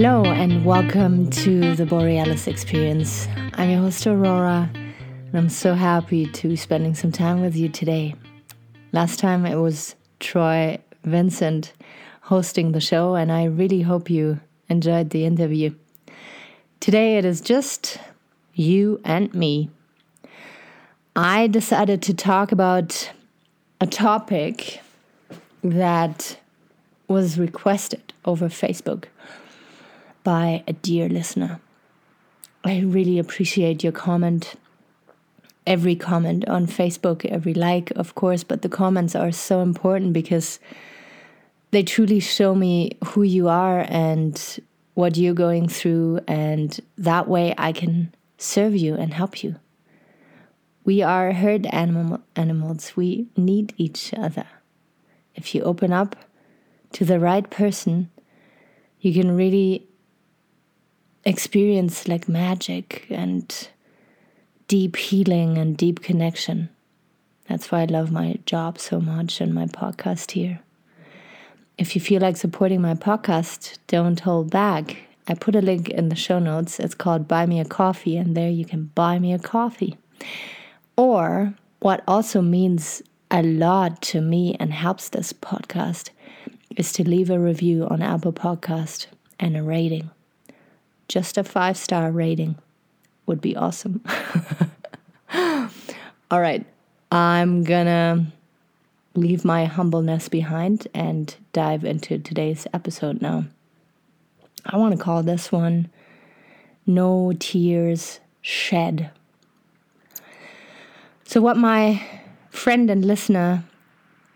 [0.00, 3.26] Hello, and welcome to the Borealis Experience.
[3.54, 7.68] I'm your host, Aurora, and I'm so happy to be spending some time with you
[7.68, 8.14] today.
[8.92, 11.72] Last time it was Troy Vincent
[12.20, 14.38] hosting the show, and I really hope you
[14.68, 15.74] enjoyed the interview.
[16.78, 17.98] Today it is just
[18.54, 19.68] you and me.
[21.16, 23.10] I decided to talk about
[23.80, 24.80] a topic
[25.64, 26.38] that
[27.08, 29.06] was requested over Facebook
[30.24, 31.60] by a dear listener.
[32.64, 34.54] I really appreciate your comment.
[35.66, 40.60] Every comment on Facebook, every like, of course, but the comments are so important because
[41.70, 44.60] they truly show me who you are and
[44.94, 49.56] what you're going through, and that way I can serve you and help you.
[50.84, 54.46] We are herd animal, animals, we need each other.
[55.34, 56.16] If you open up
[56.92, 58.10] to the right person,
[59.00, 59.87] you can really
[61.28, 63.68] experience like magic and
[64.66, 66.70] deep healing and deep connection.
[67.48, 70.60] That's why I love my job so much and my podcast here.
[71.76, 74.96] If you feel like supporting my podcast, don't hold back.
[75.28, 76.80] I put a link in the show notes.
[76.80, 79.98] It's called Buy Me a Coffee, and there you can buy me a coffee.
[80.96, 86.08] Or, what also means a lot to me and helps this podcast
[86.76, 90.10] is to leave a review on Apple Podcast and a rating.
[91.08, 92.56] Just a five star rating
[93.26, 94.02] would be awesome.
[96.30, 96.66] All right,
[97.10, 98.26] I'm gonna
[99.14, 103.44] leave my humbleness behind and dive into today's episode now.
[104.66, 105.88] I want to call this one
[106.86, 109.10] No Tears Shed.
[111.24, 112.02] So, what my
[112.50, 113.64] friend and listener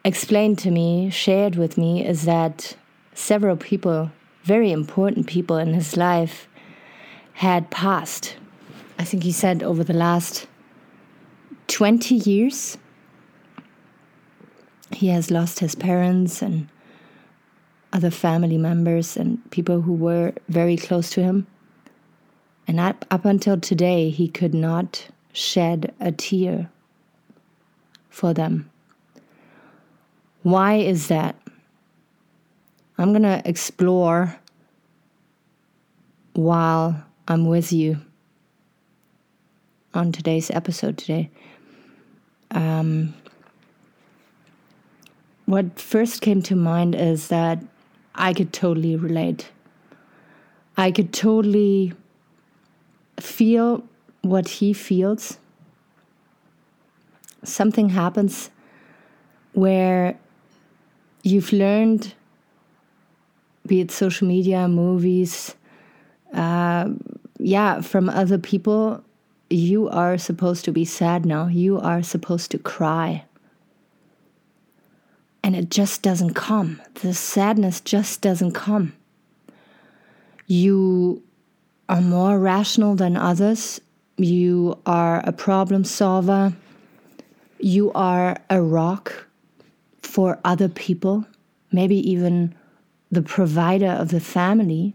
[0.04, 2.76] explained to me, shared with me, is that
[3.14, 4.10] several people,
[4.42, 6.48] very important people in his life,
[7.34, 8.36] had passed.
[8.98, 10.46] I think he said over the last
[11.68, 12.78] 20 years
[14.92, 16.68] he has lost his parents and
[17.92, 21.46] other family members and people who were very close to him.
[22.66, 26.70] And up, up until today, he could not shed a tear
[28.08, 28.70] for them.
[30.42, 31.36] Why is that?
[32.98, 34.38] I'm going to explore
[36.34, 37.98] while I'm with you
[39.94, 41.30] on today's episode today.
[42.50, 43.14] Um,
[45.46, 47.62] what first came to mind is that
[48.14, 49.50] I could totally relate.
[50.77, 51.92] I could totally
[53.20, 53.84] feel
[54.22, 55.38] what he feels.
[57.44, 58.50] Something happens
[59.52, 60.18] where
[61.22, 62.14] you've learned,
[63.64, 65.55] be it social media, movies,
[66.32, 66.90] uh,
[67.38, 69.04] yeah, from other people,
[69.50, 71.46] you are supposed to be sad now.
[71.46, 73.24] You are supposed to cry
[75.42, 76.80] and it just doesn't come.
[76.94, 78.94] The sadness just doesn't come.
[80.46, 81.22] You
[81.88, 83.80] are more rational than others.
[84.16, 86.52] You are a problem solver.
[87.58, 89.26] You are a rock
[90.00, 91.26] for other people,
[91.70, 92.54] maybe even
[93.10, 94.94] the provider of the family.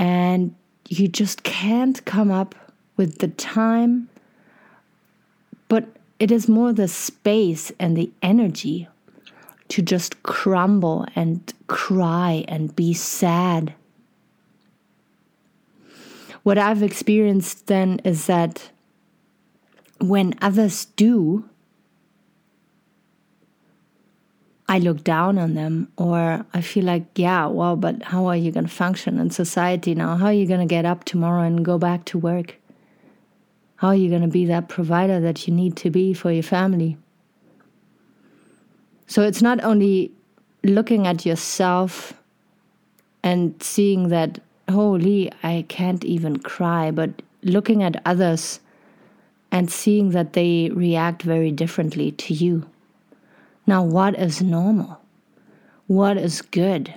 [0.00, 0.54] And
[0.88, 2.54] you just can't come up
[2.96, 4.08] with the time.
[5.68, 5.88] But
[6.18, 8.88] it is more the space and the energy
[9.68, 13.74] to just crumble and cry and be sad.
[16.44, 18.70] What I've experienced then is that
[19.98, 21.44] when others do,
[24.70, 28.52] I look down on them, or I feel like, yeah, well, but how are you
[28.52, 30.14] going to function in society now?
[30.16, 32.54] How are you going to get up tomorrow and go back to work?
[33.74, 36.44] How are you going to be that provider that you need to be for your
[36.44, 36.96] family?
[39.08, 40.12] So it's not only
[40.62, 42.12] looking at yourself
[43.24, 44.38] and seeing that,
[44.70, 48.60] holy, I can't even cry, but looking at others
[49.50, 52.70] and seeing that they react very differently to you.
[53.70, 55.00] Now, what is normal?
[55.86, 56.92] What is good?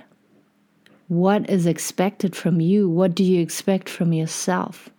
[1.06, 2.88] What is expected from you?
[2.88, 4.90] What do you expect from yourself?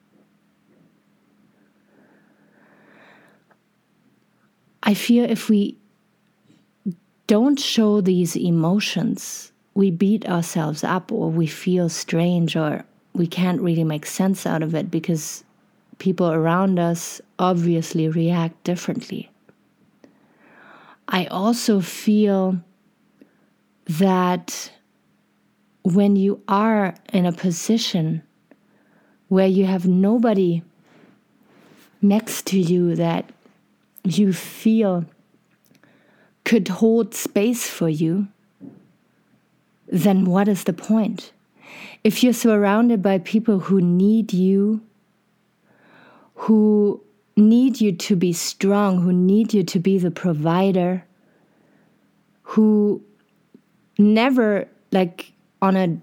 [4.83, 5.77] I fear if we
[7.27, 13.59] don't show these emotions, we beat ourselves up or we feel strange or we can't
[13.59, 15.43] really make sense out of it because
[15.97, 19.29] people around us obviously react differently.
[21.07, 22.59] I also feel
[23.85, 24.71] that
[25.83, 28.23] when you are in a position
[29.27, 30.63] where you have nobody
[32.01, 33.29] next to you that
[34.03, 35.05] you feel
[36.43, 38.27] could hold space for you,
[39.87, 41.31] then what is the point?
[42.03, 44.81] If you're surrounded by people who need you,
[46.35, 47.01] who
[47.37, 51.03] need you to be strong, who need you to be the provider,
[52.43, 53.03] who
[53.97, 55.97] never, like on a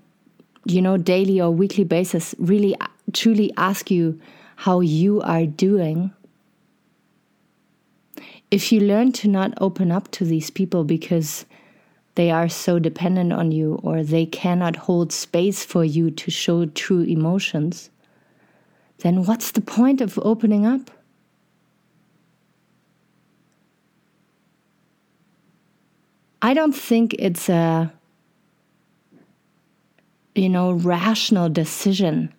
[0.65, 4.21] you know daily or weekly basis, really uh, truly ask you
[4.57, 6.13] how you are doing.
[8.51, 11.47] If you learn to not open up to these people because
[12.15, 16.67] they are so dependent on you or they cannot hold space for you to show
[16.67, 17.89] true emotions,
[18.99, 20.91] then what's the point of opening up?
[26.45, 27.93] I don't think it's a
[30.35, 32.35] you know rational decision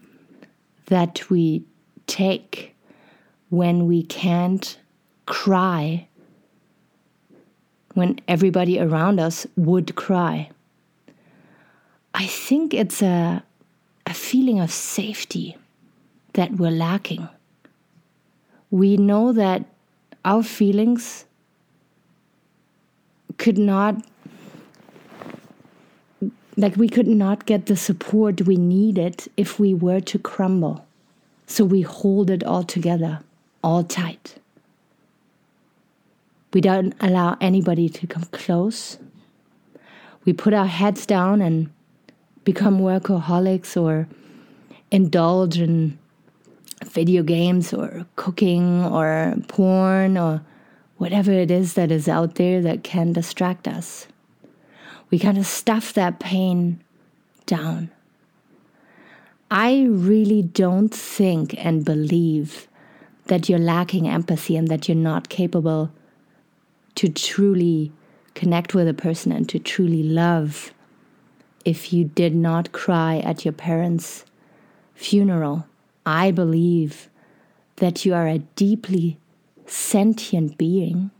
[0.87, 1.63] that we
[2.05, 2.75] take
[3.49, 4.77] when we can't
[5.25, 6.07] cry
[7.93, 10.49] when everybody around us would cry.
[12.13, 13.43] I think it's a,
[14.05, 15.55] a feeling of safety
[16.33, 17.29] that we're lacking.
[18.71, 19.65] We know that
[20.25, 21.25] our feelings
[23.37, 24.03] could not
[26.55, 30.85] like we could not get the support we needed if we were to crumble.
[31.47, 33.19] So we hold it all together,
[33.63, 34.35] all tight.
[36.53, 38.97] We don't allow anybody to come close.
[40.25, 41.71] We put our heads down and
[42.43, 44.07] become workaholics or
[44.91, 45.97] indulge in
[46.85, 50.43] video games or cooking or porn or
[51.03, 54.07] whatever it is that is out there that can distract us.
[55.09, 56.81] We kind of stuff that pain
[57.45, 57.91] down.
[59.51, 62.69] I really don't think and believe
[63.25, 65.91] that you're lacking empathy and that you're not capable
[66.95, 67.91] to truly
[68.33, 70.73] connect with a person and to truly love
[71.65, 74.23] if you did not cry at your parents'
[74.95, 75.67] funeral.
[76.05, 77.09] I believe
[77.75, 79.17] that you are a deeply
[79.65, 81.11] sentient being,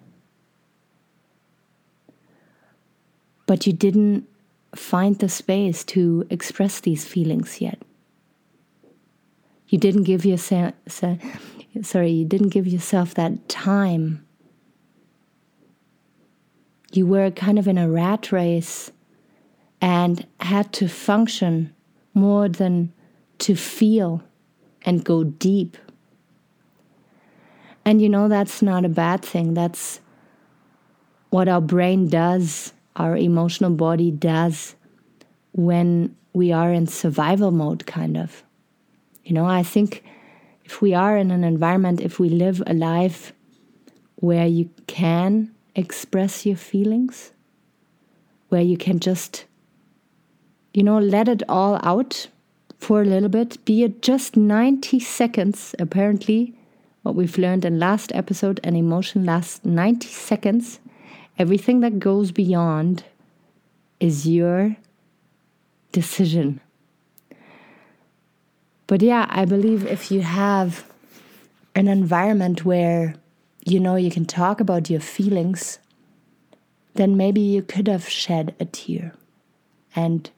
[3.46, 4.28] but you didn't
[4.76, 7.82] find the space to express these feelings yet.
[9.68, 10.74] You didn't give yourself,
[11.82, 14.26] sorry, you didn't give yourself that time.
[16.92, 18.92] You were kind of in a rat race
[19.82, 21.74] and had to function
[22.14, 22.94] more than
[23.40, 24.22] to feel
[24.84, 25.76] and go deep.
[27.86, 29.54] And you know, that's not a bad thing.
[29.54, 30.00] That's
[31.30, 34.76] what our brain does, our emotional body does
[35.54, 38.44] when we are in survival mode, kind of.
[39.24, 40.04] You know, I think
[40.66, 43.34] if we are in an environment, if we live a life
[44.16, 47.32] where you can express your feelings,
[48.50, 49.46] where you can just,
[50.74, 52.28] you know, let it all out
[52.80, 56.56] for a little bit, be it just 90 seconds, apparently,
[57.04, 60.80] what we've learned in last episode, an emotion lasts 90 seconds.
[61.38, 63.04] Everything that goes beyond
[64.00, 64.78] is your
[65.92, 66.62] decision.
[68.88, 70.86] But yeah, I believe if you have
[71.76, 73.16] an environment where
[73.66, 75.80] you know you can talk about your feelings,
[76.94, 79.14] then maybe you could have shed a tear
[79.96, 80.30] and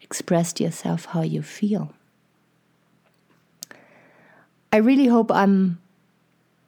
[0.00, 1.92] expressed yourself how you feel.
[4.72, 5.78] I really hope I'm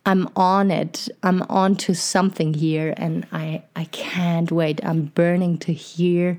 [0.07, 1.09] I'm on it.
[1.25, 4.81] I'm on to something here and I I can't wait.
[4.85, 6.39] I'm burning to hear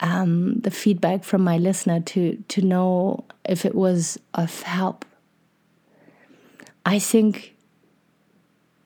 [0.00, 5.04] um, the feedback from my listener to to know if it was of help.
[6.84, 7.54] I think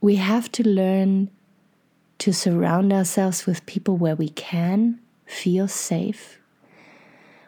[0.03, 1.31] we have to learn
[2.19, 6.39] to surround ourselves with people where we can feel safe,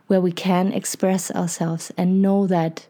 [0.06, 2.86] where we can express ourselves and know that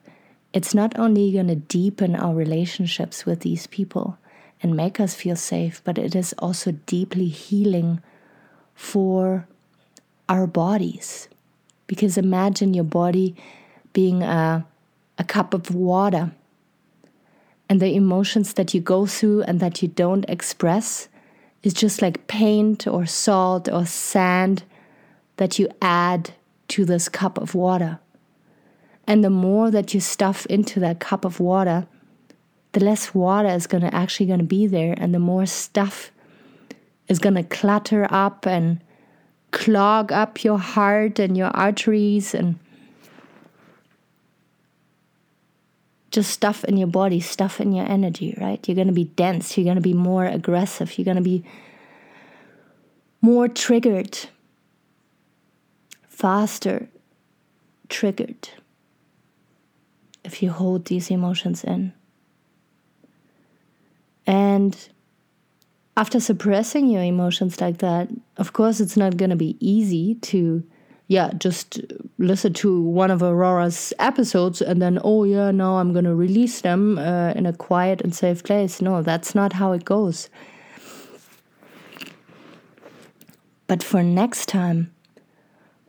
[0.52, 4.18] it's not only going to deepen our relationships with these people
[4.62, 8.02] and make us feel safe, but it is also deeply healing
[8.74, 9.46] for
[10.28, 11.28] our bodies.
[11.86, 13.36] Because imagine your body
[13.92, 14.66] being a,
[15.18, 16.32] a cup of water
[17.68, 21.08] and the emotions that you go through and that you don't express
[21.62, 24.64] is just like paint or salt or sand
[25.36, 26.32] that you add
[26.68, 28.00] to this cup of water.
[29.10, 31.88] And the more that you stuff into that cup of water,
[32.70, 36.12] the less water is going to actually going to be there and the more stuff
[37.08, 38.80] is going to clutter up and
[39.50, 42.60] clog up your heart and your arteries and
[46.12, 48.68] just stuff in your body, stuff in your energy, right?
[48.68, 51.42] You're going to be dense, you're going to be more aggressive, you're going to be
[53.20, 54.16] more triggered,
[56.06, 56.88] faster
[57.88, 58.50] triggered
[60.30, 61.92] if you hold these emotions in.
[64.26, 64.76] And
[65.96, 70.62] after suppressing your emotions like that, of course, it's not going to be easy to,
[71.08, 71.80] yeah, just
[72.18, 76.60] listen to one of Aurora's episodes and then, oh, yeah, now I'm going to release
[76.60, 78.80] them uh, in a quiet and safe place.
[78.80, 80.30] No, that's not how it goes.
[83.66, 84.92] But for next time,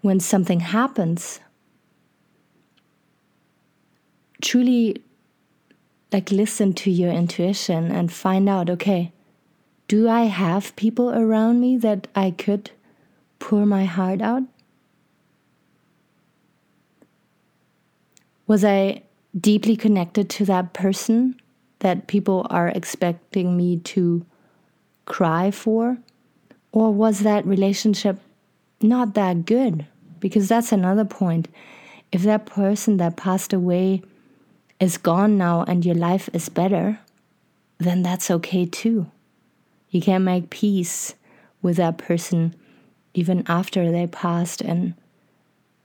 [0.01, 1.39] when something happens,
[4.51, 5.01] truly
[6.11, 9.13] like listen to your intuition and find out okay,
[9.87, 12.69] do I have people around me that I could
[13.39, 14.43] pour my heart out?
[18.45, 19.03] Was I
[19.39, 21.39] deeply connected to that person
[21.79, 24.25] that people are expecting me to
[25.05, 25.97] cry for?
[26.73, 28.19] Or was that relationship
[28.81, 29.85] not that good?
[30.19, 31.47] Because that's another point.
[32.11, 34.01] If that person that passed away
[34.81, 36.99] is gone now and your life is better,
[37.77, 39.09] then that's okay too.
[39.91, 41.13] You can make peace
[41.61, 42.55] with that person
[43.13, 44.95] even after they passed and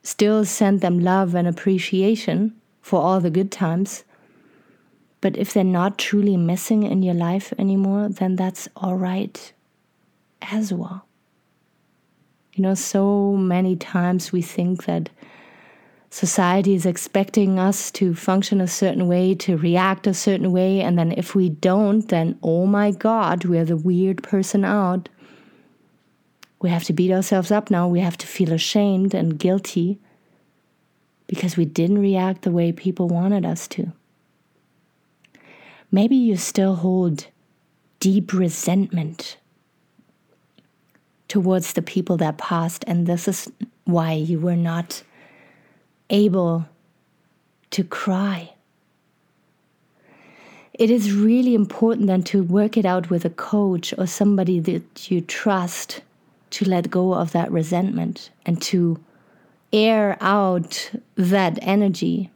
[0.03, 4.05] still send them love and appreciation for all the good times.
[5.21, 9.53] But if they're not truly missing in your life anymore, then that's all right
[10.41, 11.05] as well.
[12.55, 15.11] You know, so many times we think that
[16.17, 20.99] society is expecting us to function a certain way, to react a certain way, and
[20.99, 25.11] then if we don't, then oh my God, we're the weird person out.
[26.63, 27.87] We have to beat ourselves up now.
[27.87, 29.99] We have to feel ashamed and guilty
[31.27, 33.93] because we didn't react the way people wanted us to.
[35.93, 37.27] Maybe you still hold
[38.01, 39.37] deep resentment
[41.29, 43.53] towards the people that passed, and this is
[43.85, 45.03] why you were not
[46.11, 46.67] able
[47.71, 48.53] to cry.
[50.75, 55.11] It is really important then to work it out with a coach or somebody that
[55.11, 56.03] you trust
[56.51, 59.01] to let go of that resentment and to
[59.73, 62.31] air out that energy,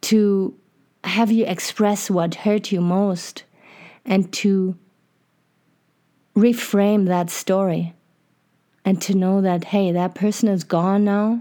[0.00, 0.54] to
[1.04, 3.44] have you express what hurt you most,
[4.04, 4.76] and to
[6.34, 7.94] reframe that story
[8.84, 11.40] and to know that, hey, that person is gone now.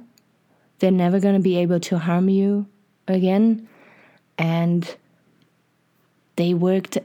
[0.79, 2.67] They're never going to be able to harm you
[3.07, 3.67] again.
[4.37, 4.95] And
[6.35, 6.97] they worked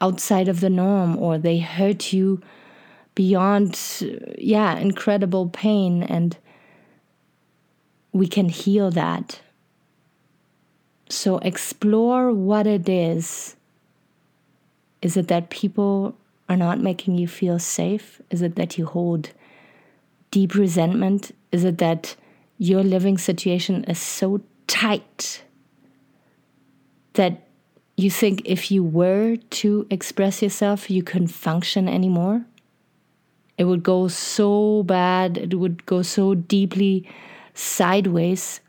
[0.00, 2.40] outside of the norm or they hurt you
[3.14, 3.78] beyond,
[4.38, 6.02] yeah, incredible pain.
[6.02, 6.36] And
[8.12, 9.40] we can heal that.
[11.08, 13.56] So explore what it is.
[15.02, 16.16] Is it that people
[16.48, 18.20] are not making you feel safe?
[18.30, 19.30] Is it that you hold
[20.30, 21.34] deep resentment?
[21.52, 22.16] Is it that
[22.58, 25.42] your living situation is so tight
[27.14, 27.48] that
[27.96, 32.44] you think if you were to express yourself, you couldn't function anymore?
[33.58, 37.06] It would go so bad, it would go so deeply
[37.54, 38.60] sideways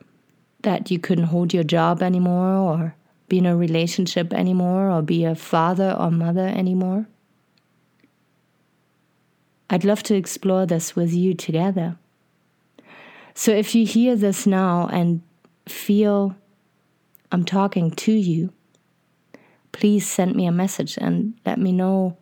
[0.64, 2.96] that you couldn't hold your job anymore or
[3.30, 7.08] be in a relationship anymore or be a father or mother anymore.
[9.72, 11.96] I'd love to explore this with you together.
[13.34, 15.22] So if you hear this now and
[15.66, 16.36] feel
[17.32, 18.52] I'm talking to you,
[19.72, 22.18] please send me a message and let me know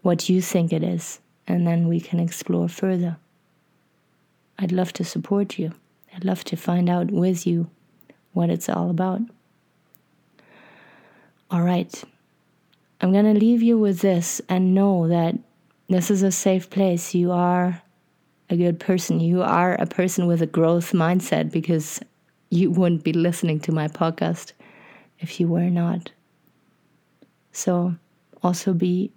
[0.00, 3.18] what you think it is, and then we can explore further.
[4.58, 5.72] I'd love to support you.
[6.16, 7.68] I'd love to find out with you
[8.32, 9.20] what it's all about.
[11.50, 12.04] All right.
[13.02, 15.34] I'm going to leave you with this and know that
[15.88, 17.14] this is a safe place.
[17.14, 17.82] You are
[18.50, 19.20] a good person.
[19.20, 22.00] You are a person with a growth mindset because
[22.50, 24.52] you wouldn't be listening to my podcast
[25.18, 26.12] if you were not.
[27.52, 27.94] So,
[28.42, 29.12] also be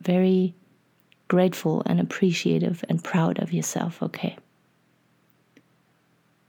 [0.00, 0.54] very
[1.28, 4.36] grateful and appreciative and proud of yourself, okay?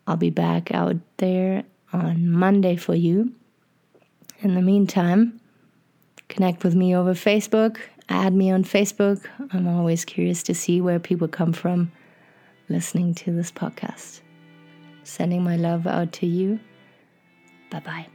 [0.07, 3.33] I'll be back out there on Monday for you.
[4.39, 5.39] In the meantime,
[6.27, 7.77] connect with me over Facebook
[8.09, 9.25] add me on Facebook.
[9.51, 11.91] I'm always curious to see where people come from
[12.69, 14.21] listening to this podcast.
[15.03, 16.59] Sending my love out to you.
[17.69, 18.14] Bye bye.